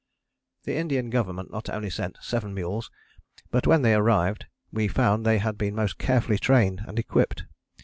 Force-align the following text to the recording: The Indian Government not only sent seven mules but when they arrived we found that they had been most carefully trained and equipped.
The 0.63 0.77
Indian 0.77 1.11
Government 1.11 1.51
not 1.51 1.69
only 1.69 1.91
sent 1.91 2.17
seven 2.21 2.55
mules 2.55 2.89
but 3.51 3.67
when 3.67 3.83
they 3.83 3.93
arrived 3.93 4.47
we 4.73 4.87
found 4.87 5.23
that 5.23 5.29
they 5.29 5.37
had 5.37 5.59
been 5.59 5.75
most 5.75 5.99
carefully 5.99 6.39
trained 6.39 6.81
and 6.87 6.97
equipped. 6.97 7.45